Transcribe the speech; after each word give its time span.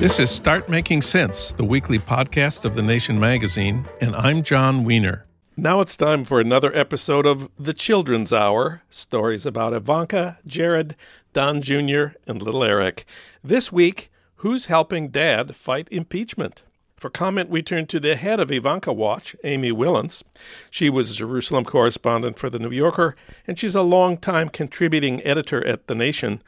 This 0.00 0.18
is 0.18 0.30
Start 0.30 0.66
Making 0.66 1.02
Sense, 1.02 1.52
the 1.52 1.62
weekly 1.62 1.98
podcast 1.98 2.64
of 2.64 2.72
The 2.72 2.80
Nation 2.80 3.20
magazine, 3.20 3.84
and 4.00 4.16
I'm 4.16 4.42
Jon 4.42 4.82
Wiener. 4.82 5.26
Now 5.58 5.82
it's 5.82 5.94
time 5.94 6.24
for 6.24 6.40
another 6.40 6.74
episode 6.74 7.26
of 7.26 7.50
The 7.58 7.74
Children's 7.74 8.32
Hour 8.32 8.80
stories 8.88 9.44
about 9.44 9.74
Ivanka, 9.74 10.38
Jared, 10.46 10.96
Don 11.34 11.60
Jr., 11.60 12.14
and 12.26 12.40
little 12.40 12.64
Eric. 12.64 13.04
This 13.44 13.70
week, 13.70 14.10
who's 14.36 14.64
helping 14.64 15.08
dad 15.08 15.54
fight 15.54 15.86
impeachment? 15.90 16.62
For 16.96 17.10
comment, 17.10 17.50
we 17.50 17.60
turn 17.60 17.84
to 17.88 18.00
the 18.00 18.16
head 18.16 18.40
of 18.40 18.50
Ivanka 18.50 18.94
Watch, 18.94 19.36
Amy 19.44 19.70
Wilentz. 19.70 20.22
She 20.70 20.88
was 20.88 21.14
Jerusalem 21.14 21.66
correspondent 21.66 22.38
for 22.38 22.48
The 22.48 22.58
New 22.58 22.70
Yorker, 22.70 23.16
and 23.46 23.58
she's 23.58 23.74
a 23.74 23.82
longtime 23.82 24.48
contributing 24.48 25.22
editor 25.26 25.62
at 25.66 25.88
The 25.88 25.94
Nation. 25.94 26.42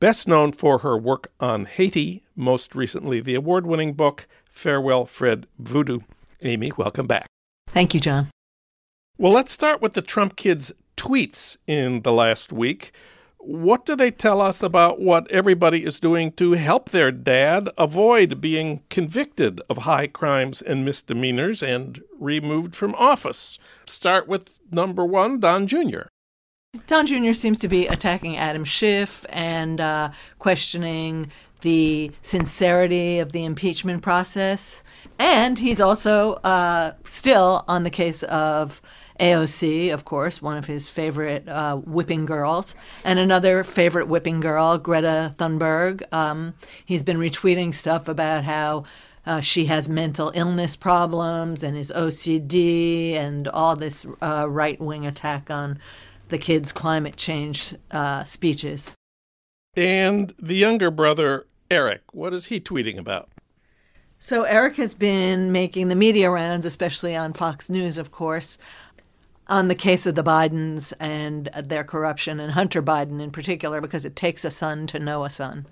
Best 0.00 0.26
known 0.28 0.52
for 0.52 0.78
her 0.78 0.98
work 0.98 1.30
on 1.40 1.64
Haiti, 1.66 2.24
most 2.36 2.74
recently 2.74 3.20
the 3.20 3.34
award 3.34 3.66
winning 3.66 3.92
book 3.92 4.26
Farewell 4.44 5.06
Fred 5.06 5.46
Voodoo. 5.58 6.00
Amy, 6.42 6.72
welcome 6.76 7.06
back. 7.06 7.26
Thank 7.68 7.94
you, 7.94 8.00
John. 8.00 8.30
Well, 9.16 9.32
let's 9.32 9.52
start 9.52 9.80
with 9.80 9.94
the 9.94 10.02
Trump 10.02 10.36
kids' 10.36 10.72
tweets 10.96 11.56
in 11.66 12.02
the 12.02 12.12
last 12.12 12.52
week. 12.52 12.92
What 13.38 13.84
do 13.84 13.94
they 13.94 14.10
tell 14.10 14.40
us 14.40 14.62
about 14.62 15.00
what 15.00 15.30
everybody 15.30 15.84
is 15.84 16.00
doing 16.00 16.32
to 16.32 16.52
help 16.52 16.90
their 16.90 17.12
dad 17.12 17.68
avoid 17.76 18.40
being 18.40 18.82
convicted 18.88 19.60
of 19.68 19.78
high 19.78 20.06
crimes 20.06 20.62
and 20.62 20.84
misdemeanors 20.84 21.62
and 21.62 22.02
removed 22.18 22.74
from 22.74 22.94
office? 22.94 23.58
Start 23.86 24.26
with 24.26 24.58
number 24.70 25.04
one, 25.04 25.40
Don 25.40 25.66
Jr. 25.66 26.04
Don 26.86 27.06
Jr. 27.06 27.32
seems 27.32 27.58
to 27.60 27.68
be 27.68 27.86
attacking 27.86 28.36
Adam 28.36 28.64
Schiff 28.64 29.24
and 29.28 29.80
uh, 29.80 30.10
questioning 30.38 31.30
the 31.60 32.10
sincerity 32.22 33.18
of 33.18 33.32
the 33.32 33.44
impeachment 33.44 34.02
process. 34.02 34.82
And 35.18 35.58
he's 35.58 35.80
also 35.80 36.34
uh, 36.34 36.94
still 37.04 37.64
on 37.68 37.84
the 37.84 37.90
case 37.90 38.22
of 38.24 38.82
AOC, 39.20 39.92
of 39.92 40.04
course, 40.04 40.42
one 40.42 40.56
of 40.56 40.66
his 40.66 40.88
favorite 40.88 41.48
uh, 41.48 41.76
whipping 41.76 42.26
girls, 42.26 42.74
and 43.04 43.18
another 43.18 43.62
favorite 43.62 44.08
whipping 44.08 44.40
girl, 44.40 44.76
Greta 44.76 45.34
Thunberg. 45.38 46.02
Um, 46.12 46.54
he's 46.84 47.02
been 47.02 47.18
retweeting 47.18 47.74
stuff 47.74 48.08
about 48.08 48.44
how 48.44 48.84
uh, 49.24 49.40
she 49.40 49.66
has 49.66 49.88
mental 49.88 50.32
illness 50.34 50.76
problems 50.76 51.62
and 51.62 51.76
is 51.76 51.92
OCD 51.94 53.14
and 53.14 53.48
all 53.48 53.76
this 53.76 54.04
uh, 54.20 54.48
right 54.48 54.80
wing 54.80 55.06
attack 55.06 55.50
on 55.50 55.78
the 56.28 56.38
kids' 56.38 56.72
climate 56.72 57.16
change 57.16 57.74
uh, 57.90 58.24
speeches. 58.24 58.92
And 59.76 60.34
the 60.38 60.56
younger 60.56 60.90
brother, 60.90 61.46
Eric, 61.70 62.02
what 62.12 62.32
is 62.32 62.46
he 62.46 62.60
tweeting 62.60 62.98
about? 62.98 63.30
So, 64.18 64.44
Eric 64.44 64.76
has 64.76 64.94
been 64.94 65.52
making 65.52 65.88
the 65.88 65.94
media 65.94 66.30
rounds, 66.30 66.64
especially 66.64 67.14
on 67.14 67.34
Fox 67.34 67.68
News, 67.68 67.98
of 67.98 68.10
course, 68.10 68.56
on 69.48 69.68
the 69.68 69.74
case 69.74 70.06
of 70.06 70.14
the 70.14 70.22
Bidens 70.22 70.94
and 70.98 71.50
their 71.62 71.84
corruption, 71.84 72.40
and 72.40 72.52
Hunter 72.52 72.82
Biden 72.82 73.20
in 73.20 73.30
particular, 73.30 73.80
because 73.80 74.04
it 74.04 74.16
takes 74.16 74.44
a 74.44 74.50
son 74.50 74.86
to 74.86 74.98
know 74.98 75.24
a 75.24 75.30
son. 75.30 75.66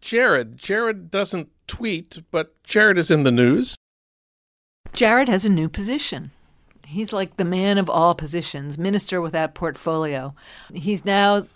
Jared. 0.00 0.58
Jared 0.58 1.10
doesn't 1.10 1.48
tweet, 1.66 2.18
but 2.30 2.62
Jared 2.62 2.98
is 2.98 3.10
in 3.10 3.22
the 3.22 3.30
news. 3.30 3.74
Jared 4.92 5.28
has 5.28 5.44
a 5.44 5.50
new 5.50 5.68
position. 5.68 6.32
He's 6.86 7.12
like 7.12 7.36
the 7.36 7.44
man 7.44 7.78
of 7.78 7.90
all 7.90 8.14
positions, 8.14 8.78
minister 8.78 9.20
without 9.20 9.54
portfolio. 9.54 10.34
He's 10.72 11.04
now 11.04 11.46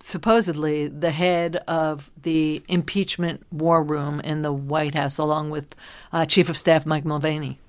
supposedly 0.00 0.88
the 0.88 1.12
head 1.12 1.56
of 1.68 2.10
the 2.20 2.62
impeachment 2.68 3.44
war 3.52 3.82
room 3.82 4.20
in 4.20 4.42
the 4.42 4.52
White 4.52 4.94
House, 4.94 5.18
along 5.18 5.50
with 5.50 5.74
uh, 6.12 6.26
Chief 6.26 6.48
of 6.48 6.56
Staff 6.56 6.84
Mike 6.84 7.04
Mulvaney. 7.04 7.60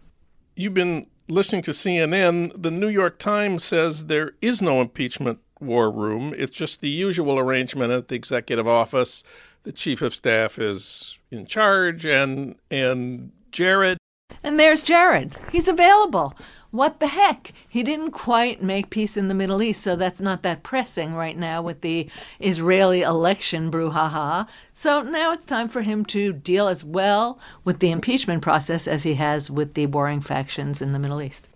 You've 0.56 0.74
been 0.74 1.08
listening 1.30 1.62
to 1.64 1.72
CNN. 1.72 2.62
The 2.62 2.72
New 2.72 2.88
York 2.88 3.20
Times 3.20 3.64
says 3.64 4.06
there 4.06 4.34
is 4.42 4.62
no 4.62 4.82
impeachment 4.82 5.40
war 5.60 5.92
room. 5.92 6.34
It's 6.38 6.56
just 6.56 6.82
the 6.82 6.90
usual 6.90 7.38
arrangement 7.38 7.92
at 7.92 8.08
the 8.08 8.16
executive 8.16 8.68
office. 8.68 9.24
The 9.64 9.72
chief 9.72 10.02
of 10.02 10.14
staff 10.14 10.60
is 10.60 11.20
in 11.32 11.46
charge, 11.46 12.06
and 12.06 12.56
and 12.70 13.32
Jared. 13.52 13.98
And 14.44 14.60
there's 14.60 14.84
Jared. 14.84 15.36
He's 15.52 15.68
available 15.68 16.36
what 16.74 17.00
the 17.00 17.06
heck? 17.06 17.52
He 17.70 17.84
didn't 17.84 18.12
quite 18.12 18.64
make 18.64 18.90
peace 18.90 19.16
in 19.16 19.28
the 19.28 19.36
Middle 19.36 19.62
East, 19.62 19.84
so 19.84 19.96
that's 19.96 20.20
not 20.20 20.42
that 20.42 20.64
pressing 20.64 21.14
right 21.14 21.38
now 21.38 21.62
with 21.62 21.82
the 21.82 22.10
Israeli 22.40 23.04
election 23.04 23.70
brouhaha. 23.70 24.48
So 24.74 25.04
now 25.04 25.32
it's 25.32 25.46
time 25.46 25.70
for 25.70 25.84
him 25.84 26.04
to 26.06 26.34
deal 26.34 26.68
as 26.68 26.84
well 26.84 27.40
with 27.64 27.78
the 27.78 27.92
impeachment 27.92 28.42
process 28.42 28.88
as 28.88 29.04
he 29.04 29.14
has 29.14 29.52
with 29.52 29.76
the 29.76 29.86
warring 29.86 30.22
factions 30.22 30.82
in 30.82 30.94
the 30.94 31.00
Middle 31.00 31.22
East. 31.22 31.48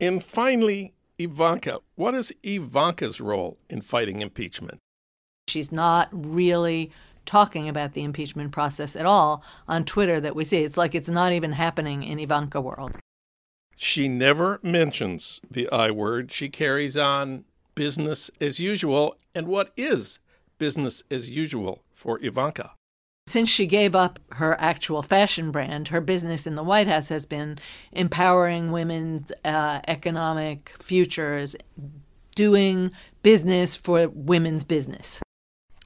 And 0.00 0.24
finally, 0.24 0.92
Ivanka. 1.20 1.78
What 1.94 2.16
is 2.16 2.32
Ivanka's 2.42 3.20
role 3.20 3.58
in 3.70 3.80
fighting 3.80 4.22
impeachment? 4.22 4.78
She's 5.46 5.70
not 5.70 6.08
really 6.12 6.90
talking 7.26 7.68
about 7.68 7.92
the 7.92 8.02
impeachment 8.02 8.50
process 8.50 8.96
at 8.96 9.06
all 9.06 9.44
on 9.68 9.84
Twitter 9.84 10.20
that 10.20 10.34
we 10.34 10.44
see. 10.44 10.64
It's 10.64 10.76
like 10.76 10.96
it's 10.96 11.08
not 11.08 11.32
even 11.32 11.52
happening 11.52 12.02
in 12.02 12.18
Ivanka 12.18 12.60
world. 12.60 12.96
She 13.80 14.08
never 14.08 14.58
mentions 14.60 15.40
the 15.48 15.68
I 15.70 15.92
word. 15.92 16.32
She 16.32 16.48
carries 16.48 16.96
on 16.96 17.44
business 17.76 18.28
as 18.40 18.58
usual. 18.58 19.16
And 19.36 19.46
what 19.46 19.72
is 19.76 20.18
business 20.58 21.04
as 21.12 21.30
usual 21.30 21.84
for 21.92 22.18
Ivanka? 22.20 22.72
Since 23.28 23.48
she 23.48 23.66
gave 23.66 23.94
up 23.94 24.18
her 24.32 24.60
actual 24.60 25.02
fashion 25.02 25.52
brand, 25.52 25.88
her 25.88 26.00
business 26.00 26.44
in 26.44 26.56
the 26.56 26.64
White 26.64 26.88
House 26.88 27.08
has 27.10 27.24
been 27.24 27.58
empowering 27.92 28.72
women's 28.72 29.30
uh, 29.44 29.80
economic 29.86 30.72
futures, 30.80 31.54
doing 32.34 32.90
business 33.22 33.76
for 33.76 34.08
women's 34.08 34.64
business. 34.64 35.20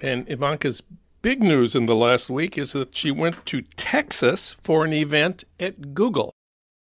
And 0.00 0.27
Ivanka's 0.31 0.83
big 1.21 1.43
news 1.43 1.77
in 1.77 1.85
the 1.85 1.94
last 1.94 2.31
week 2.31 2.56
is 2.56 2.73
that 2.73 2.97
she 2.97 3.11
went 3.11 3.44
to 3.47 3.62
Texas 3.77 4.53
for 4.53 4.87
an 4.87 4.94
event 4.94 5.44
at 5.61 5.93
Google. 5.94 6.33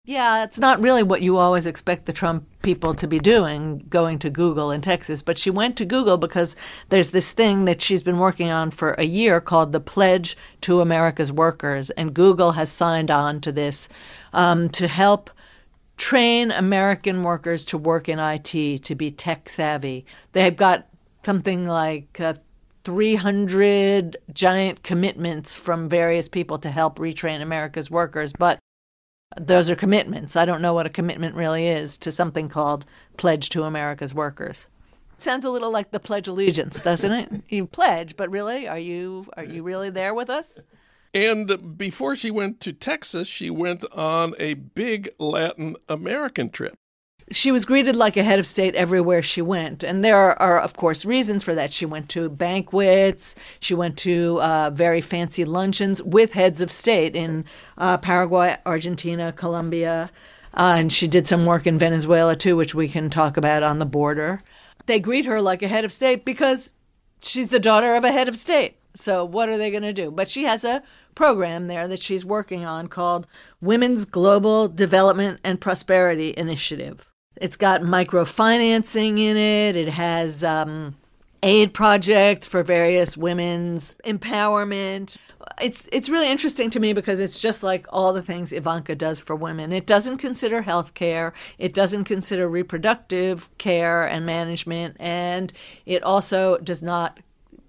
Yeah, 0.07 0.45
it's 0.45 0.57
not 0.57 0.81
really 0.81 1.03
what 1.03 1.21
you 1.21 1.37
always 1.37 1.65
expect 1.65 2.05
the 2.05 2.13
Trump 2.13 2.47
people 2.61 2.93
to 2.93 3.09
be 3.09 3.19
doing, 3.19 3.83
going 3.89 4.19
to 4.19 4.29
Google 4.29 4.71
in 4.71 4.79
Texas. 4.79 5.21
But 5.21 5.37
she 5.37 5.49
went 5.49 5.75
to 5.75 5.85
Google 5.85 6.17
because 6.17 6.55
there's 6.87 7.11
this 7.11 7.33
thing 7.33 7.65
that 7.65 7.81
she's 7.81 8.03
been 8.03 8.17
working 8.17 8.49
on 8.49 8.71
for 8.71 8.93
a 8.93 9.03
year 9.03 9.41
called 9.41 9.73
the 9.73 9.81
Pledge 9.81 10.37
to 10.61 10.79
America's 10.79 11.29
Workers. 11.29 11.89
And 11.89 12.13
Google 12.13 12.53
has 12.53 12.71
signed 12.71 13.11
on 13.11 13.41
to 13.41 13.51
this 13.51 13.89
um, 14.31 14.69
to 14.69 14.87
help 14.87 15.29
train 15.97 16.51
American 16.51 17.23
workers 17.23 17.65
to 17.65 17.77
work 17.77 18.07
in 18.07 18.17
IT, 18.17 18.85
to 18.85 18.95
be 18.95 19.11
tech 19.11 19.49
savvy. 19.49 20.05
They've 20.31 20.55
got 20.55 20.87
something 21.25 21.67
like 21.67 22.21
uh, 22.21 22.35
300 22.85 24.15
giant 24.31 24.83
commitments 24.83 25.57
from 25.57 25.89
various 25.89 26.29
people 26.29 26.59
to 26.59 26.71
help 26.71 26.97
retrain 26.97 27.41
America's 27.41 27.91
workers. 27.91 28.31
But 28.31 28.57
those 29.35 29.69
are 29.69 29.75
commitments. 29.75 30.35
I 30.35 30.45
don't 30.45 30.61
know 30.61 30.73
what 30.73 30.85
a 30.85 30.91
commitment 30.91 31.35
really 31.35 31.67
is 31.67 31.97
to 31.99 32.11
something 32.11 32.49
called 32.49 32.85
Pledge 33.17 33.49
to 33.49 33.63
America's 33.63 34.13
Workers. 34.13 34.69
Sounds 35.17 35.43
a 35.43 35.49
little 35.49 35.71
like 35.71 35.91
the 35.91 35.99
Pledge 35.99 36.27
Allegiance, 36.27 36.79
doesn't 36.79 37.11
it? 37.11 37.31
you 37.49 37.65
pledge, 37.65 38.15
but 38.15 38.29
really, 38.29 38.67
are 38.67 38.79
you 38.79 39.25
are 39.35 39.43
you 39.43 39.63
really 39.63 39.89
there 39.89 40.13
with 40.13 40.29
us? 40.29 40.59
And 41.13 41.77
before 41.77 42.15
she 42.15 42.29
went 42.29 42.59
to 42.61 42.73
Texas, 42.73 43.27
she 43.27 43.49
went 43.49 43.83
on 43.91 44.35
a 44.37 44.53
big 44.53 45.09
Latin 45.17 45.75
American 45.89 46.49
trip 46.49 46.75
she 47.29 47.51
was 47.51 47.65
greeted 47.65 47.95
like 47.95 48.15
a 48.15 48.23
head 48.23 48.39
of 48.39 48.47
state 48.47 48.73
everywhere 48.75 49.21
she 49.21 49.41
went. 49.41 49.83
And 49.83 50.03
there 50.03 50.39
are, 50.41 50.59
of 50.59 50.75
course, 50.75 51.03
reasons 51.03 51.43
for 51.43 51.53
that. 51.55 51.73
She 51.73 51.85
went 51.85 52.09
to 52.09 52.29
banquets, 52.29 53.35
she 53.59 53.73
went 53.73 53.97
to 53.99 54.41
uh, 54.41 54.69
very 54.69 55.01
fancy 55.01 55.43
luncheons 55.43 56.01
with 56.01 56.33
heads 56.33 56.61
of 56.61 56.71
state 56.71 57.15
in 57.15 57.43
uh, 57.77 57.97
Paraguay, 57.97 58.57
Argentina, 58.65 59.33
Colombia. 59.33 60.09
Uh, 60.53 60.75
and 60.77 60.93
she 60.93 61.07
did 61.07 61.27
some 61.27 61.45
work 61.45 61.67
in 61.67 61.77
Venezuela 61.77 62.35
too, 62.35 62.55
which 62.55 62.73
we 62.73 62.87
can 62.87 63.09
talk 63.09 63.35
about 63.35 63.61
on 63.61 63.79
the 63.79 63.85
border. 63.85 64.41
They 64.85 64.99
greet 64.99 65.25
her 65.25 65.41
like 65.41 65.61
a 65.61 65.67
head 65.67 65.83
of 65.83 65.91
state 65.91 66.23
because 66.23 66.71
she's 67.21 67.49
the 67.49 67.59
daughter 67.59 67.93
of 67.95 68.05
a 68.05 68.11
head 68.11 68.29
of 68.29 68.37
state. 68.37 68.77
So, 68.95 69.23
what 69.23 69.49
are 69.49 69.57
they 69.57 69.69
going 69.69 69.83
to 69.83 69.93
do? 69.93 70.09
But 70.09 70.29
she 70.29 70.45
has 70.45 70.63
a 70.63 70.81
program 71.17 71.65
there 71.65 71.87
that 71.87 71.99
she's 71.99 72.23
working 72.23 72.63
on 72.63 72.87
called 72.87 73.25
Women's 73.59 74.05
Global 74.05 74.67
Development 74.67 75.39
and 75.43 75.59
Prosperity 75.59 76.31
Initiative. 76.37 77.09
It's 77.35 77.57
got 77.57 77.81
microfinancing 77.81 79.17
in 79.17 79.35
it. 79.35 79.75
It 79.75 79.89
has 79.89 80.43
um, 80.43 80.95
aid 81.41 81.73
projects 81.73 82.45
for 82.45 82.61
various 82.61 83.17
women's 83.17 83.95
empowerment. 84.05 85.17
It's 85.59 85.89
it's 85.91 86.07
really 86.07 86.29
interesting 86.29 86.69
to 86.69 86.79
me 86.79 86.93
because 86.93 87.19
it's 87.19 87.39
just 87.39 87.63
like 87.63 87.87
all 87.89 88.13
the 88.13 88.21
things 88.21 88.53
Ivanka 88.53 88.93
does 88.93 89.19
for 89.19 89.35
women. 89.35 89.71
It 89.71 89.87
doesn't 89.87 90.19
consider 90.19 90.61
health 90.61 90.93
care, 90.93 91.33
it 91.57 91.73
doesn't 91.73 92.03
consider 92.03 92.47
reproductive 92.47 93.49
care 93.57 94.05
and 94.05 94.23
management, 94.23 94.97
and 94.99 95.51
it 95.87 96.03
also 96.03 96.59
does 96.59 96.83
not 96.83 97.19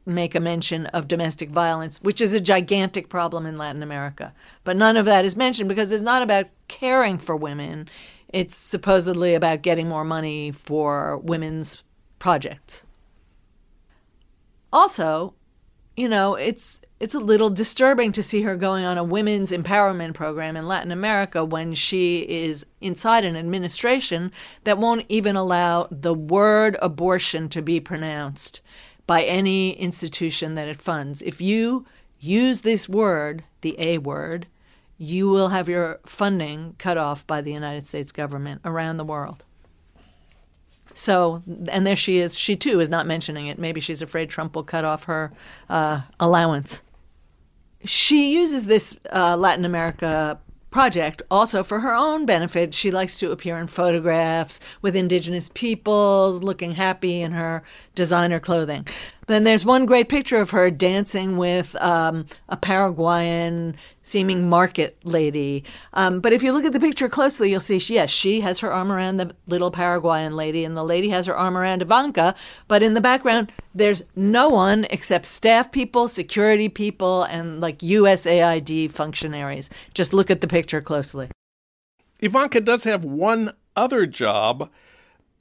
make 0.09 0.35
a 0.35 0.41
mention 0.41 0.87
of 0.87 1.09
domestic 1.09 1.51
violence, 1.51 1.99
which 2.03 2.21
is 2.21 2.33
a 2.35 2.41
gigantic 2.41 3.09
problem 3.09 3.47
in 3.47 3.59
Latin 3.59 3.83
America. 3.83 4.33
But 4.65 4.77
none 4.77 4.97
of 4.97 5.05
that 5.07 5.25
is 5.25 5.37
mentioned 5.37 5.69
because 5.69 5.93
it's 5.93 6.03
not 6.03 6.23
about 6.23 6.47
caring 6.69 7.19
for 7.19 7.37
women. 7.37 7.89
It's 8.29 8.57
supposedly 8.57 9.35
about 9.35 9.63
getting 9.63 9.89
more 9.89 10.05
money 10.05 10.53
for 10.53 11.19
women's 11.19 11.83
projects. 12.19 12.85
Also, 14.73 15.35
you 15.97 16.09
know, 16.09 16.37
it's 16.37 16.81
it's 17.01 17.15
a 17.15 17.21
little 17.21 17.51
disturbing 17.51 18.13
to 18.13 18.23
see 18.23 18.43
her 18.43 18.57
going 18.57 18.85
on 18.85 18.99
a 18.99 19.05
women's 19.05 19.53
empowerment 19.53 20.15
program 20.15 20.57
in 20.57 20.67
Latin 20.67 20.91
America 20.91 21.45
when 21.45 21.75
she 21.75 22.21
is 22.21 22.67
inside 22.81 23.25
an 23.25 23.37
administration 23.37 24.33
that 24.65 24.79
won't 24.79 25.07
even 25.09 25.37
allow 25.37 25.87
the 25.91 26.15
word 26.15 26.77
abortion 26.83 27.49
to 27.49 27.63
be 27.63 27.81
pronounced 27.81 28.61
by 29.09 29.23
any 29.23 29.71
institution 29.71 30.55
that 30.55 30.69
it 30.69 30.83
funds. 30.83 31.23
If 31.23 31.41
you 31.41 31.87
use 32.21 32.61
this 32.61 32.89
word, 32.89 33.43
the 33.63 33.75
A 33.79 33.97
word, 33.97 34.47
you 34.99 35.31
will 35.31 35.49
have 35.49 35.67
your 35.67 36.01
funding 36.05 36.75
cut 36.79 36.99
off 36.99 37.27
by 37.27 37.41
the 37.41 37.51
United 37.51 37.87
States 37.87 38.13
government 38.13 38.61
around 38.67 38.99
the 38.99 39.05
world. 39.05 39.45
So, 40.93 41.43
and 41.71 41.87
there 41.87 41.97
she 41.97 42.19
is. 42.19 42.37
She 42.37 42.55
too 42.55 42.81
is 42.81 42.91
not 42.91 43.07
mentioning 43.07 43.47
it. 43.47 43.59
Maybe 43.59 43.81
she's 43.81 44.03
afraid 44.03 44.29
Trump 44.29 44.55
will 44.55 44.63
cut 44.63 44.85
off 44.85 45.05
her 45.05 45.33
uh, 45.71 46.03
allowance. 46.21 46.83
She 47.85 48.35
uses 48.35 48.67
this 48.67 48.95
uh, 49.11 49.39
Latin 49.39 49.65
America 49.65 50.39
project 50.71 51.23
also 51.31 51.63
for 51.63 51.81
her 51.81 51.95
own 51.95 52.27
benefit. 52.27 52.75
She 52.75 52.91
likes 52.91 53.19
to 53.19 53.31
appear 53.31 53.57
in 53.57 53.67
photographs 53.67 54.61
with 54.83 54.97
indigenous 54.97 55.49
peoples, 55.53 56.43
looking 56.43 56.73
happy 56.73 57.21
in 57.21 57.33
her 57.33 57.63
designer 57.95 58.41
clothing. 58.41 58.87
Then 59.29 59.45
there's 59.45 59.65
one 59.65 59.85
great 59.85 60.09
picture 60.09 60.41
of 60.41 60.51
her 60.51 60.71
dancing 60.71 61.37
with 61.37 61.77
um, 61.83 62.25
a 62.49 62.57
Paraguayan 62.57 63.77
seeming 64.03 64.49
market 64.49 64.97
lady. 65.05 65.65
Um, 65.93 66.21
but 66.21 66.33
if 66.33 66.43
you 66.43 66.51
look 66.51 66.65
at 66.65 66.73
the 66.73 66.81
picture 66.81 67.11
closely, 67.11 67.51
you'll 67.51 67.61
see, 67.61 67.79
she, 67.79 67.95
yes, 67.95 68.09
she 68.09 68.41
has 68.41 68.61
her 68.61 68.73
arm 68.73 68.91
around 68.91 69.19
the 69.19 69.37
little 69.47 69.71
Paraguayan 69.71 70.35
lady, 70.35 70.65
and 70.65 70.75
the 70.75 70.83
lady 70.83 71.11
has 71.11 71.27
her 71.27 71.37
arm 71.37 71.59
around 71.59 71.83
Ivanka. 71.83 72.35
But 72.69 72.83
in 72.83 72.95
the 72.95 73.03
background, 73.03 73.53
there's 73.75 74.03
no 74.17 74.49
one 74.49 74.87
except 74.89 75.27
staff 75.27 75.71
people, 75.71 76.09
security 76.09 76.71
people, 76.71 77.25
and 77.25 77.61
like 77.61 77.81
USAID 77.81 78.91
functionaries. 78.91 79.69
Just 79.93 80.15
look 80.15 80.31
at 80.31 80.41
the 80.41 80.49
picture 80.49 80.81
closely. 80.81 81.29
Ivanka 82.21 82.63
does 82.63 82.85
have 82.85 83.05
one 83.05 83.53
other 83.77 84.07
job 84.07 84.71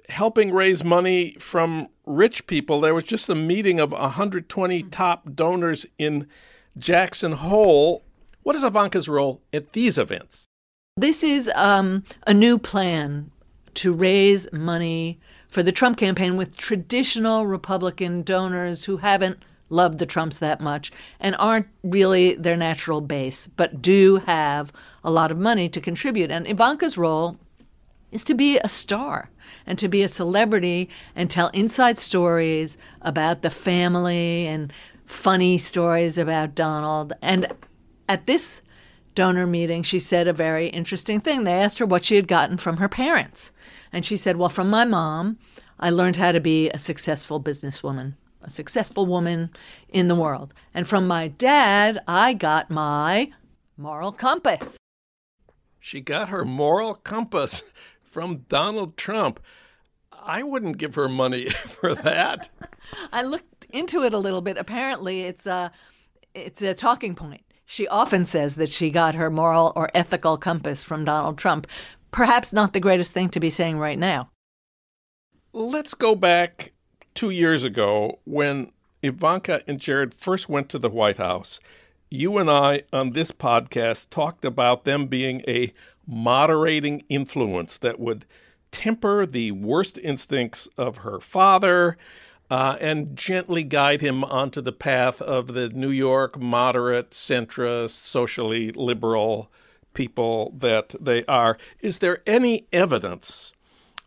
helping 0.09 0.51
raise 0.51 0.83
money 0.83 1.35
from 1.39 1.87
rich 2.05 2.47
people. 2.47 2.81
There 2.81 2.93
was 2.93 3.03
just 3.03 3.29
a 3.29 3.35
meeting 3.35 3.79
of 3.79 3.91
120 3.91 4.83
top 4.83 5.35
donors 5.35 5.85
in 5.97 6.27
Jackson 6.77 7.33
Hole. 7.33 8.03
What 8.43 8.55
is 8.55 8.63
Ivanka's 8.63 9.09
role 9.09 9.41
at 9.51 9.73
these 9.73 9.97
events? 9.97 10.45
This 10.95 11.23
is 11.23 11.51
um, 11.55 12.03
a 12.25 12.33
new 12.33 12.57
plan 12.57 13.31
to 13.75 13.93
raise 13.93 14.51
money 14.51 15.19
for 15.47 15.61
the 15.61 15.71
Trump 15.71 15.97
campaign 15.97 16.37
with 16.37 16.57
traditional 16.57 17.45
Republican 17.45 18.23
donors 18.23 18.85
who 18.85 18.97
haven't 18.97 19.37
loved 19.69 19.99
the 19.99 20.05
Trumps 20.05 20.37
that 20.39 20.61
much 20.61 20.91
and 21.19 21.35
aren't 21.37 21.67
really 21.83 22.33
their 22.35 22.57
natural 22.57 23.01
base, 23.01 23.47
but 23.47 23.81
do 23.81 24.17
have 24.25 24.71
a 25.03 25.11
lot 25.11 25.31
of 25.31 25.37
money 25.37 25.69
to 25.69 25.81
contribute. 25.81 26.31
And 26.31 26.47
Ivanka's 26.47 26.97
role 26.97 27.37
is 28.11 28.23
to 28.23 28.33
be 28.33 28.57
a 28.59 28.69
star 28.69 29.29
and 29.65 29.77
to 29.79 29.87
be 29.87 30.03
a 30.03 30.09
celebrity 30.09 30.89
and 31.15 31.29
tell 31.29 31.49
inside 31.49 31.97
stories 31.99 32.77
about 33.01 33.41
the 33.41 33.49
family 33.49 34.45
and 34.45 34.71
funny 35.05 35.57
stories 35.57 36.17
about 36.17 36.55
Donald. 36.55 37.13
And 37.21 37.47
at 38.07 38.27
this 38.27 38.61
donor 39.15 39.47
meeting, 39.47 39.81
she 39.81 39.99
said 39.99 40.27
a 40.27 40.33
very 40.33 40.67
interesting 40.67 41.19
thing. 41.19 41.43
They 41.43 41.53
asked 41.53 41.79
her 41.79 41.85
what 41.85 42.05
she 42.05 42.15
had 42.15 42.27
gotten 42.27 42.57
from 42.57 42.77
her 42.77 42.89
parents. 42.89 43.51
And 43.91 44.05
she 44.05 44.17
said, 44.17 44.37
Well, 44.37 44.49
from 44.49 44.69
my 44.69 44.85
mom, 44.85 45.39
I 45.79 45.89
learned 45.89 46.17
how 46.17 46.31
to 46.31 46.39
be 46.39 46.69
a 46.69 46.77
successful 46.77 47.41
businesswoman, 47.41 48.13
a 48.41 48.49
successful 48.49 49.05
woman 49.05 49.49
in 49.89 50.07
the 50.07 50.15
world. 50.15 50.53
And 50.73 50.87
from 50.87 51.07
my 51.07 51.29
dad, 51.29 51.99
I 52.07 52.33
got 52.33 52.69
my 52.69 53.31
moral 53.75 54.11
compass. 54.11 54.77
She 55.79 56.01
got 56.01 56.29
her 56.29 56.43
moral 56.43 56.95
compass 56.95 57.63
from 58.07 58.45
Donald 58.49 58.97
Trump. 58.97 59.39
I 60.11 60.43
wouldn't 60.43 60.77
give 60.77 60.95
her 60.95 61.07
money 61.07 61.49
for 61.65 61.95
that. 61.95 62.49
I 63.11 63.21
looked 63.23 63.65
into 63.69 64.03
it 64.03 64.13
a 64.13 64.17
little 64.17 64.41
bit. 64.41 64.57
Apparently, 64.57 65.21
it's 65.21 65.45
a 65.45 65.71
it's 66.33 66.61
a 66.61 66.73
talking 66.73 67.15
point. 67.15 67.41
She 67.65 67.87
often 67.87 68.23
says 68.25 68.55
that 68.55 68.69
she 68.69 68.89
got 68.89 69.15
her 69.15 69.29
moral 69.29 69.73
or 69.75 69.89
ethical 69.93 70.37
compass 70.37 70.83
from 70.83 71.03
Donald 71.03 71.37
Trump. 71.37 71.67
Perhaps 72.11 72.53
not 72.53 72.73
the 72.73 72.79
greatest 72.79 73.11
thing 73.11 73.29
to 73.29 73.39
be 73.39 73.49
saying 73.49 73.77
right 73.77 73.99
now. 73.99 74.29
Let's 75.51 75.93
go 75.93 76.15
back 76.15 76.71
two 77.13 77.29
years 77.29 77.63
ago 77.63 78.19
when 78.25 78.71
Ivanka 79.01 79.63
and 79.67 79.79
Jared 79.79 80.13
first 80.13 80.47
went 80.47 80.69
to 80.69 80.79
the 80.79 80.89
White 80.89 81.17
House. 81.17 81.59
You 82.09 82.37
and 82.37 82.49
I 82.49 82.83
on 82.93 83.11
this 83.11 83.31
podcast 83.31 84.09
talked 84.09 84.45
about 84.45 84.85
them 84.85 85.07
being 85.07 85.43
a 85.47 85.73
moderating 86.07 87.03
influence 87.09 87.77
that 87.77 87.99
would 87.99 88.25
temper 88.71 89.25
the 89.25 89.51
worst 89.51 89.97
instincts 89.97 90.67
of 90.77 90.97
her 90.97 91.19
father 91.19 91.97
uh, 92.49 92.77
and 92.79 93.15
gently 93.15 93.63
guide 93.63 94.01
him 94.01 94.23
onto 94.23 94.61
the 94.61 94.71
path 94.71 95.21
of 95.21 95.53
the 95.53 95.69
New 95.69 95.89
York 95.89 96.39
moderate, 96.39 97.11
centrist, 97.11 97.89
socially 97.91 98.71
liberal 98.71 99.51
people 99.93 100.53
that 100.57 100.95
they 100.99 101.25
are. 101.25 101.57
Is 101.81 101.99
there 101.99 102.21
any 102.25 102.67
evidence 102.71 103.51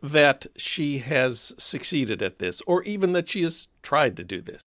that 0.02 0.46
she 0.56 0.98
has 1.00 1.52
succeeded 1.58 2.22
at 2.22 2.38
this, 2.38 2.62
or 2.66 2.82
even 2.84 3.12
that 3.12 3.28
she 3.28 3.42
has 3.42 3.68
tried 3.82 4.16
to 4.16 4.24
do 4.24 4.40
this? 4.40 4.62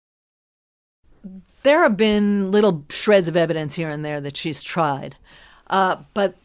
There 1.64 1.82
have 1.82 1.98
been 1.98 2.52
little 2.52 2.86
shreds 2.90 3.28
of 3.28 3.38
evidence 3.38 3.76
here 3.76 3.90
and 3.90 4.04
there 4.04 4.22
that 4.22 4.38
she's 4.38 4.62
tried. 4.62 5.16
Uh, 5.68 5.96
but 6.14 6.36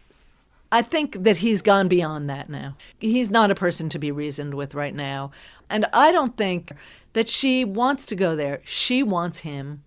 I 0.70 0.82
think 0.82 1.25
that 1.25 1.38
he's 1.38 1.62
gone 1.62 1.88
beyond 1.88 2.28
that 2.28 2.50
now. 2.50 2.76
He's 2.98 3.30
not 3.30 3.50
a 3.50 3.54
person 3.54 3.88
to 3.88 3.98
be 3.98 4.10
reasoned 4.10 4.54
with 4.54 4.75
right 4.75 4.94
now. 4.94 5.30
And 5.70 5.87
I 5.92 6.12
don't 6.12 6.37
think 6.37 6.72
that 7.14 7.28
she 7.28 7.64
wants 7.64 8.04
to 8.06 8.16
go 8.16 8.37
there. 8.37 8.60
She 8.64 9.02
wants 9.02 9.38
him 9.38 9.82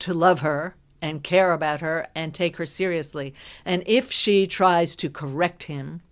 to 0.00 0.12
love 0.12 0.40
her 0.40 0.76
and 1.00 1.24
care 1.24 1.52
about 1.52 1.80
her 1.80 2.08
and 2.14 2.34
take 2.34 2.56
her 2.56 2.66
seriously. 2.66 3.32
And 3.64 3.82
if 3.86 4.12
she 4.12 4.46
tries 4.46 4.96
to 4.96 5.08
correct 5.08 5.62
him, 5.64 6.02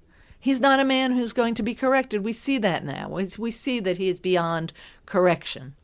he's 0.41 0.61
not 0.61 0.81
a 0.81 0.85
man 0.85 1.13
who's 1.13 1.33
going 1.33 1.55
to 1.55 1.63
be 1.63 1.75
corrected. 1.75 2.25
We 2.25 2.33
see 2.33 2.57
that 2.59 2.85
now. 2.85 3.09
We 3.11 3.51
see 3.51 3.81
that 3.81 3.99
he 3.99 4.09
is 4.09 4.21
beyond 4.21 4.73
correction. 5.05 5.75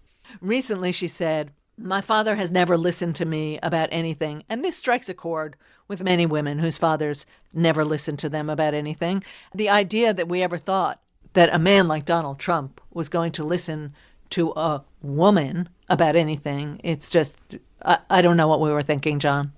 Recently, 0.40 0.92
she 0.92 1.08
said, 1.08 1.50
My 1.78 2.00
father 2.00 2.36
has 2.36 2.50
never 2.50 2.76
listened 2.76 3.16
to 3.16 3.24
me 3.24 3.58
about 3.62 3.88
anything. 3.92 4.44
And 4.48 4.64
this 4.64 4.76
strikes 4.76 5.08
a 5.08 5.14
chord 5.14 5.56
with 5.88 6.02
many 6.02 6.26
women 6.26 6.58
whose 6.58 6.78
fathers 6.78 7.26
never 7.52 7.84
listened 7.84 8.18
to 8.20 8.28
them 8.28 8.50
about 8.50 8.74
anything. 8.74 9.22
The 9.54 9.68
idea 9.68 10.12
that 10.14 10.28
we 10.28 10.42
ever 10.42 10.58
thought 10.58 11.00
that 11.32 11.54
a 11.54 11.58
man 11.58 11.88
like 11.88 12.04
Donald 12.04 12.38
Trump 12.38 12.80
was 12.92 13.08
going 13.08 13.32
to 13.32 13.44
listen 13.44 13.94
to 14.30 14.50
a 14.50 14.84
woman 15.02 15.68
about 15.88 16.16
anything, 16.16 16.80
it's 16.84 17.08
just, 17.08 17.36
I, 17.84 17.98
I 18.08 18.22
don't 18.22 18.36
know 18.36 18.48
what 18.48 18.60
we 18.60 18.70
were 18.70 18.82
thinking, 18.82 19.18
John. 19.18 19.52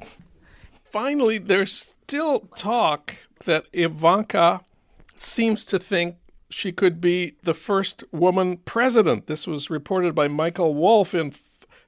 Finally, 0.85 1.39
there's 1.39 1.73
still 1.73 2.41
talk 2.57 3.17
that 3.45 3.67
Ivanka 3.73 4.61
seems 5.17 5.65
to 5.65 5.79
think 5.79 6.17
she 6.49 6.71
could 6.71 7.01
be 7.01 7.35
the 7.43 7.55
first 7.55 8.05
woman 8.13 8.59
president. 8.59 9.27
This 9.27 9.47
was 9.47 9.71
reported 9.71 10.15
by 10.15 10.29
Michael 10.29 10.75
Wolff 10.75 11.15
in 11.15 11.33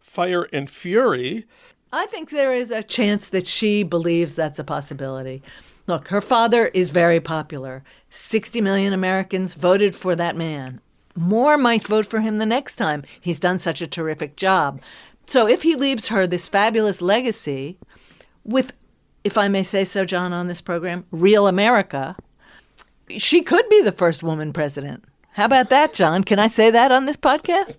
Fire 0.07 0.49
and 0.53 0.71
Fury. 0.71 1.45
I 1.93 2.07
think 2.07 2.31
there 2.31 2.55
is 2.55 2.71
a 2.71 2.83
chance 2.83 3.29
that 3.29 3.47
she 3.47 3.83
believes 3.83 4.35
that's 4.35 4.59
a 4.59 4.65
possibility. 4.65 5.43
Look, 5.87 6.09
her 6.09 6.21
father 6.21 6.67
is 6.69 6.91
very 6.91 7.21
popular. 7.21 7.85
60 8.11 8.61
million 8.61 8.93
Americans 8.93 9.55
voted 9.55 9.95
for 9.95 10.17
that 10.17 10.37
man. 10.37 10.81
More 11.15 11.59
might 11.59 11.87
vote 11.87 12.07
for 12.07 12.21
him 12.21 12.39
the 12.39 12.47
next 12.47 12.77
time. 12.77 13.03
He's 13.21 13.39
done 13.39 13.59
such 13.59 13.83
a 13.83 13.87
terrific 13.87 14.37
job. 14.37 14.81
So 15.27 15.49
if 15.49 15.63
he 15.63 15.75
leaves 15.75 16.09
her 16.09 16.27
this 16.27 16.49
fabulous 16.49 17.03
legacy 17.03 17.79
with, 18.45 18.73
if 19.25 19.37
I 19.37 19.49
may 19.49 19.65
say 19.65 19.85
so, 19.85 20.05
John, 20.05 20.33
on 20.33 20.47
this 20.47 20.61
program, 20.61 21.05
real 21.11 21.47
America, 21.47 22.17
she 23.19 23.43
could 23.43 23.69
be 23.69 23.83
the 23.83 23.93
first 23.93 24.23
woman 24.23 24.53
president. 24.53 25.05
How 25.33 25.45
about 25.45 25.69
that, 25.71 25.93
John? 25.93 26.25
Can 26.25 26.39
I 26.39 26.49
say 26.49 26.71
that 26.71 26.93
on 26.93 27.07
this 27.07 27.17
podcast? 27.17 27.79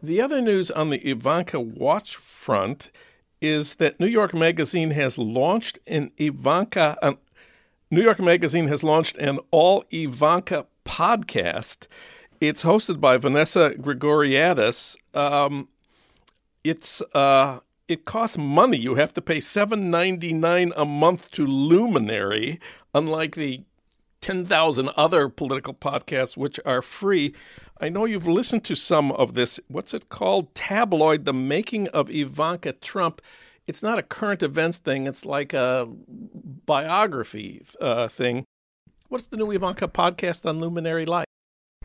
The 0.00 0.20
other 0.20 0.40
news 0.40 0.70
on 0.70 0.90
the 0.90 0.98
Ivanka 0.98 1.58
watch 1.58 2.14
front 2.14 2.92
is 3.40 3.76
that 3.76 3.98
New 3.98 4.06
York 4.06 4.32
Magazine 4.32 4.92
has 4.92 5.18
launched 5.18 5.80
an 5.88 6.12
Ivanka. 6.18 6.96
Uh, 7.02 7.14
New 7.90 8.02
York 8.02 8.20
Magazine 8.20 8.68
has 8.68 8.84
launched 8.84 9.16
an 9.18 9.40
all 9.50 9.84
Ivanka 9.90 10.66
podcast. 10.84 11.88
It's 12.40 12.62
hosted 12.62 13.00
by 13.00 13.16
Vanessa 13.16 13.70
Grigoriadis. 13.70 14.96
Um, 15.16 15.68
it's 16.62 17.02
uh, 17.12 17.58
it 17.88 18.04
costs 18.04 18.38
money. 18.38 18.78
You 18.78 18.94
have 18.94 19.12
to 19.14 19.22
pay 19.22 19.40
seven 19.40 19.90
ninety 19.90 20.32
nine 20.32 20.72
a 20.76 20.84
month 20.84 21.30
to 21.32 21.44
Luminary, 21.44 22.60
unlike 22.94 23.34
the 23.34 23.64
ten 24.20 24.46
thousand 24.46 24.90
other 24.96 25.28
political 25.28 25.74
podcasts 25.74 26.36
which 26.36 26.60
are 26.64 26.82
free. 26.82 27.34
I 27.80 27.88
know 27.88 28.04
you've 28.04 28.26
listened 28.26 28.64
to 28.64 28.74
some 28.74 29.12
of 29.12 29.34
this. 29.34 29.60
What's 29.68 29.94
it 29.94 30.08
called? 30.08 30.54
Tabloid: 30.54 31.24
The 31.24 31.32
Making 31.32 31.88
of 31.88 32.10
Ivanka 32.10 32.72
Trump. 32.72 33.22
It's 33.66 33.82
not 33.82 33.98
a 33.98 34.02
current 34.02 34.42
events 34.42 34.78
thing. 34.78 35.06
It's 35.06 35.24
like 35.24 35.52
a 35.52 35.86
biography 36.66 37.62
uh, 37.80 38.08
thing. 38.08 38.44
What's 39.08 39.28
the 39.28 39.36
new 39.36 39.50
Ivanka 39.50 39.88
podcast 39.88 40.46
on 40.48 40.60
Luminary 40.60 41.06
like? 41.06 41.26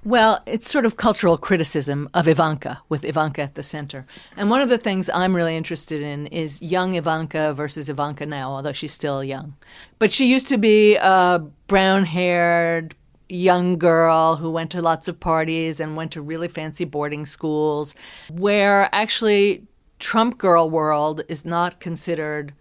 Well, 0.06 0.44
it's 0.46 0.70
sort 0.70 0.86
of 0.86 0.98
cultural 0.98 1.38
criticism 1.38 2.10
of 2.14 2.28
Ivanka, 2.28 2.82
with 2.90 3.06
Ivanka 3.06 3.42
at 3.42 3.56
the 3.56 3.64
center. 3.64 4.06
And 4.36 4.50
one 4.50 4.62
of 4.62 4.68
the 4.68 4.78
things 4.78 5.10
I'm 5.10 5.34
really 5.34 5.56
interested 5.56 6.02
in 6.02 6.28
is 6.28 6.62
young 6.62 6.96
Ivanka 6.96 7.54
versus 7.54 7.88
Ivanka 7.88 8.26
now, 8.26 8.52
although 8.52 8.74
she's 8.74 8.92
still 8.92 9.24
young. 9.24 9.56
But 10.00 10.12
she 10.12 10.26
used 10.26 10.50
to 10.50 10.58
be 10.58 10.98
a 10.98 11.40
brown 11.68 12.04
haired 12.04 12.96
young 13.36 13.78
girl 13.78 14.36
who 14.36 14.52
went 14.52 14.72
to 14.72 14.82
lots 14.82 15.08
of 15.08 15.20
parties 15.20 15.80
and 15.80 15.96
went 15.96 16.12
to 16.12 16.22
really 16.22 16.48
fancy 16.48 16.86
boarding 16.86 17.26
schools, 17.26 17.96
where 18.30 18.90
actually 18.94 19.66
Trump 20.00 20.38
girl 20.38 20.70
world 20.70 21.22
is 21.28 21.46
not 21.46 21.80
considered 21.80 22.54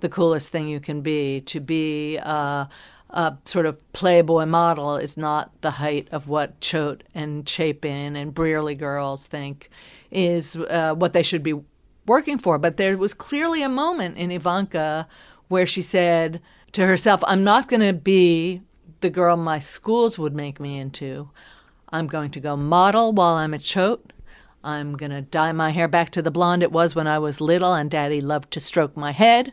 the 0.00 0.08
coolest 0.08 0.50
thing 0.50 0.68
you 0.68 0.80
can 0.80 1.00
be. 1.00 1.40
To 1.42 1.60
be 1.60 2.18
uh, 2.22 2.66
a 3.10 3.36
sort 3.44 3.66
of 3.66 3.92
playboy 3.92 4.46
model 4.46 4.96
is 4.96 5.16
not 5.16 5.50
the 5.60 5.72
height 5.72 6.08
of 6.10 6.28
what 6.28 6.60
Choate 6.60 7.04
and 7.14 7.48
Chapin 7.48 8.16
and 8.16 8.34
Brearley 8.34 8.74
girls 8.74 9.26
think 9.26 9.70
is 10.10 10.56
uh, 10.56 10.94
what 10.94 11.12
they 11.12 11.22
should 11.22 11.42
be 11.42 11.60
working 12.06 12.38
for. 12.38 12.58
But 12.58 12.76
there 12.76 12.96
was 12.96 13.14
clearly 13.14 13.62
a 13.62 13.68
moment 13.68 14.16
in 14.16 14.30
Ivanka 14.30 15.06
where 15.48 15.66
she 15.66 15.82
said 15.82 16.40
to 16.72 16.86
herself, 16.86 17.22
I'm 17.26 17.44
not 17.44 17.68
going 17.68 17.80
to 17.80 17.92
be 17.92 18.62
the 19.04 19.10
girl 19.10 19.36
my 19.36 19.58
schools 19.58 20.18
would 20.18 20.34
make 20.34 20.58
me 20.58 20.78
into. 20.78 21.28
I'm 21.90 22.06
going 22.06 22.30
to 22.30 22.40
go 22.40 22.56
model 22.56 23.12
while 23.12 23.34
I'm 23.34 23.52
a 23.52 23.58
Choate. 23.58 24.14
I'm 24.64 24.96
going 24.96 25.10
to 25.10 25.20
dye 25.20 25.52
my 25.52 25.72
hair 25.72 25.88
back 25.88 26.08
to 26.12 26.22
the 26.22 26.30
blonde 26.30 26.62
it 26.62 26.72
was 26.72 26.94
when 26.94 27.06
I 27.06 27.18
was 27.18 27.38
little 27.38 27.74
and 27.74 27.90
daddy 27.90 28.22
loved 28.22 28.50
to 28.52 28.60
stroke 28.60 28.96
my 28.96 29.12
head. 29.12 29.52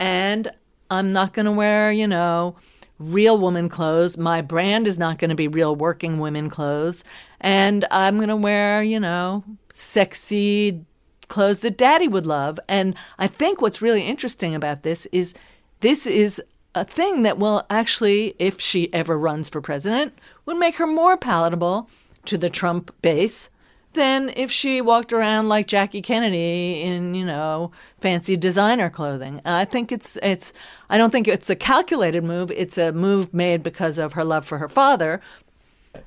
And 0.00 0.50
I'm 0.90 1.12
not 1.12 1.34
going 1.34 1.44
to 1.44 1.52
wear, 1.52 1.92
you 1.92 2.08
know, 2.08 2.56
real 2.98 3.36
woman 3.36 3.68
clothes. 3.68 4.16
My 4.16 4.40
brand 4.40 4.88
is 4.88 4.96
not 4.96 5.18
going 5.18 5.28
to 5.28 5.36
be 5.36 5.48
real 5.48 5.76
working 5.76 6.18
women 6.18 6.48
clothes. 6.48 7.04
And 7.42 7.84
I'm 7.90 8.16
going 8.16 8.30
to 8.30 8.36
wear, 8.36 8.82
you 8.82 8.98
know, 8.98 9.44
sexy 9.74 10.82
clothes 11.28 11.60
that 11.60 11.76
daddy 11.76 12.08
would 12.08 12.24
love. 12.24 12.58
And 12.68 12.94
I 13.18 13.26
think 13.26 13.60
what's 13.60 13.82
really 13.82 14.06
interesting 14.06 14.54
about 14.54 14.82
this 14.82 15.04
is 15.12 15.34
this 15.80 16.06
is 16.06 16.40
a 16.74 16.84
thing 16.84 17.22
that 17.22 17.38
will 17.38 17.64
actually, 17.70 18.34
if 18.38 18.60
she 18.60 18.92
ever 18.92 19.18
runs 19.18 19.48
for 19.48 19.60
president, 19.60 20.12
would 20.46 20.58
make 20.58 20.76
her 20.76 20.86
more 20.86 21.16
palatable 21.16 21.88
to 22.26 22.38
the 22.38 22.50
Trump 22.50 22.94
base 23.02 23.50
than 23.94 24.30
if 24.36 24.50
she 24.50 24.80
walked 24.80 25.12
around 25.12 25.48
like 25.48 25.66
Jackie 25.66 26.02
Kennedy 26.02 26.82
in, 26.82 27.14
you 27.14 27.24
know, 27.24 27.72
fancy 27.98 28.36
designer 28.36 28.90
clothing. 28.90 29.40
I 29.44 29.64
think 29.64 29.90
it's 29.90 30.16
it's 30.22 30.52
I 30.90 30.98
don't 30.98 31.10
think 31.10 31.26
it's 31.26 31.50
a 31.50 31.56
calculated 31.56 32.22
move. 32.22 32.50
It's 32.50 32.78
a 32.78 32.92
move 32.92 33.32
made 33.32 33.62
because 33.62 33.98
of 33.98 34.12
her 34.12 34.24
love 34.24 34.46
for 34.46 34.58
her 34.58 34.68
father. 34.68 35.20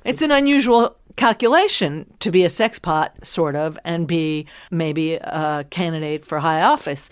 It's 0.04 0.22
an 0.22 0.30
unusual 0.30 0.96
calculation 1.16 2.06
to 2.20 2.30
be 2.30 2.44
a 2.44 2.48
sexpot, 2.48 3.26
sort 3.26 3.56
of, 3.56 3.78
and 3.84 4.06
be 4.06 4.46
maybe 4.70 5.14
a 5.14 5.66
candidate 5.70 6.24
for 6.24 6.38
high 6.38 6.62
office. 6.62 7.10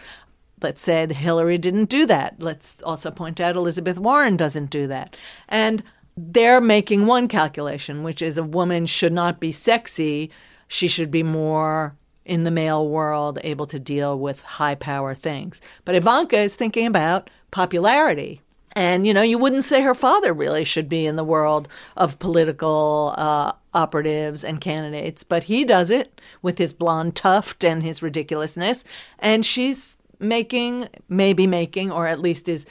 Let's 0.62 0.82
say 0.82 1.12
Hillary 1.12 1.58
didn't 1.58 1.88
do 1.88 2.06
that. 2.06 2.36
Let's 2.38 2.82
also 2.82 3.10
point 3.10 3.40
out 3.40 3.56
Elizabeth 3.56 3.98
Warren 3.98 4.36
doesn't 4.36 4.70
do 4.70 4.86
that. 4.88 5.16
And 5.48 5.82
they're 6.16 6.60
making 6.60 7.06
one 7.06 7.28
calculation, 7.28 8.02
which 8.02 8.20
is 8.20 8.36
a 8.36 8.42
woman 8.42 8.86
should 8.86 9.12
not 9.12 9.40
be 9.40 9.52
sexy 9.52 10.30
she 10.70 10.86
should 10.86 11.10
be 11.10 11.24
more 11.24 11.96
in 12.24 12.44
the 12.44 12.50
male 12.50 12.88
world, 12.88 13.40
able 13.42 13.66
to 13.66 13.80
deal 13.80 14.16
with 14.16 14.40
high 14.42 14.76
power 14.76 15.16
things. 15.16 15.60
But 15.84 15.96
Ivanka 15.96 16.38
is 16.38 16.54
thinking 16.54 16.86
about 16.86 17.28
popularity. 17.50 18.40
And, 18.76 19.04
you 19.04 19.12
know, 19.12 19.22
you 19.22 19.36
wouldn't 19.36 19.64
say 19.64 19.80
her 19.82 19.96
father 19.96 20.32
really 20.32 20.62
should 20.62 20.88
be 20.88 21.06
in 21.06 21.16
the 21.16 21.24
world 21.24 21.66
of 21.96 22.20
political 22.20 23.14
uh, 23.18 23.52
operatives 23.74 24.44
and 24.44 24.60
candidates, 24.60 25.24
but 25.24 25.44
he 25.44 25.64
does 25.64 25.90
it 25.90 26.20
with 26.40 26.58
his 26.58 26.72
blonde 26.72 27.16
tuft 27.16 27.64
and 27.64 27.82
his 27.82 28.00
ridiculousness. 28.00 28.84
And 29.18 29.44
she's 29.44 29.96
making, 30.20 30.88
maybe 31.08 31.46
making, 31.46 31.90
or 31.90 32.06
at 32.06 32.20
least 32.20 32.48
is 32.48 32.66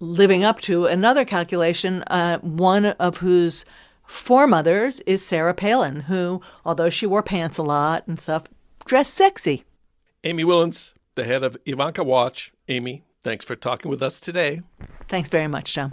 living 0.00 0.44
up 0.44 0.60
to 0.62 0.86
another 0.86 1.24
calculation, 1.24 2.02
uh, 2.04 2.38
one 2.38 2.86
of 2.86 3.18
whose 3.18 3.64
foremothers 4.06 5.00
is 5.00 5.24
Sarah 5.24 5.54
Palin, 5.54 6.00
who, 6.00 6.42
although 6.64 6.90
she 6.90 7.06
wore 7.06 7.22
pants 7.22 7.58
a 7.58 7.62
lot 7.62 8.06
and 8.06 8.20
stuff, 8.20 8.44
dressed 8.84 9.14
sexy. 9.14 9.64
Amy 10.24 10.44
Wilentz, 10.44 10.92
the 11.14 11.24
head 11.24 11.42
of 11.42 11.56
Ivanka 11.64 12.04
Watch. 12.04 12.52
Amy, 12.68 13.04
thanks 13.22 13.44
for 13.44 13.56
talking 13.56 13.90
with 13.90 14.02
us 14.02 14.20
today. 14.20 14.62
Thanks 15.08 15.28
very 15.28 15.48
much, 15.48 15.72
John. 15.72 15.92